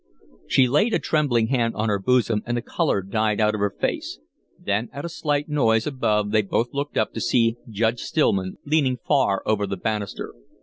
[0.47, 3.69] She laid a trembling hand on her bosom and the color died out of her
[3.69, 4.19] face,
[4.57, 8.97] then at a slight noise above they both looked up to see Judge Stillman leaning
[9.05, 10.33] far over the banister.